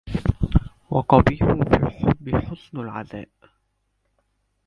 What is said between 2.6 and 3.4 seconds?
العَزَاءِ